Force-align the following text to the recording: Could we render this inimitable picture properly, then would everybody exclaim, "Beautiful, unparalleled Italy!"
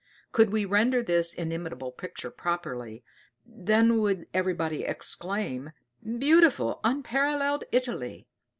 Could 0.31 0.49
we 0.49 0.65
render 0.65 1.03
this 1.03 1.35
inimitable 1.35 1.91
picture 1.91 2.31
properly, 2.31 3.03
then 3.45 3.99
would 3.99 4.25
everybody 4.33 4.83
exclaim, 4.83 5.73
"Beautiful, 6.17 6.79
unparalleled 6.83 7.65
Italy!" 7.71 8.27